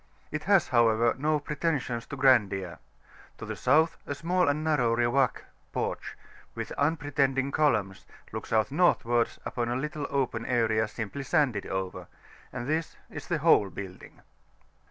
[0.31, 2.79] It has, however, no preten[s]ions to grandeur.
[3.37, 6.17] To the South a small and narrow Riwak (porch),
[6.55, 12.07] with unpretending columns, looks out Northwards upon a little open area simply sanded over;
[12.51, 14.21] and this is the whole building.